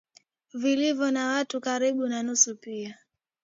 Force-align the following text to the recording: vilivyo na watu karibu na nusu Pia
vilivyo 0.53 1.11
na 1.11 1.27
watu 1.27 1.61
karibu 1.61 2.07
na 2.07 2.23
nusu 2.23 2.55
Pia 2.55 2.97